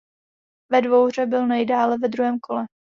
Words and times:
Ve 0.71 0.81
dvouhře 0.83 1.25
byl 1.25 1.47
nejdále 1.47 1.97
ve 1.97 2.07
druhém 2.07 2.39
kole. 2.39 2.65